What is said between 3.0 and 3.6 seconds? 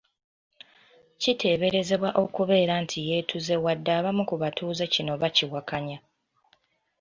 yeetuze